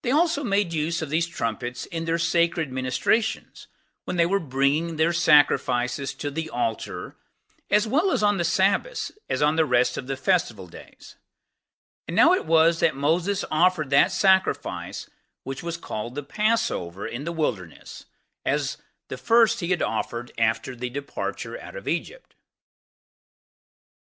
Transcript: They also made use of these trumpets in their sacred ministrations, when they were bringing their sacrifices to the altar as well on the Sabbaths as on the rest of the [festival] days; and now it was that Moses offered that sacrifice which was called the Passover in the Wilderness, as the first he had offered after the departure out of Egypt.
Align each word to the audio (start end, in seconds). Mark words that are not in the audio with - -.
They 0.00 0.10
also 0.12 0.42
made 0.44 0.72
use 0.72 1.02
of 1.02 1.10
these 1.10 1.26
trumpets 1.26 1.84
in 1.84 2.06
their 2.06 2.16
sacred 2.16 2.72
ministrations, 2.72 3.66
when 4.06 4.16
they 4.16 4.24
were 4.24 4.40
bringing 4.40 4.96
their 4.96 5.12
sacrifices 5.12 6.14
to 6.14 6.30
the 6.30 6.48
altar 6.48 7.16
as 7.70 7.86
well 7.86 8.08
on 8.24 8.38
the 8.38 8.44
Sabbaths 8.44 9.12
as 9.28 9.42
on 9.42 9.56
the 9.56 9.66
rest 9.66 9.98
of 9.98 10.06
the 10.06 10.16
[festival] 10.16 10.68
days; 10.68 11.16
and 12.06 12.16
now 12.16 12.32
it 12.32 12.46
was 12.46 12.80
that 12.80 12.96
Moses 12.96 13.44
offered 13.50 13.90
that 13.90 14.10
sacrifice 14.10 15.10
which 15.42 15.62
was 15.62 15.76
called 15.76 16.14
the 16.14 16.22
Passover 16.22 17.06
in 17.06 17.24
the 17.24 17.30
Wilderness, 17.32 18.06
as 18.46 18.78
the 19.08 19.18
first 19.18 19.60
he 19.60 19.68
had 19.68 19.82
offered 19.82 20.32
after 20.38 20.74
the 20.74 20.88
departure 20.88 21.60
out 21.60 21.76
of 21.76 21.86
Egypt. 21.86 22.34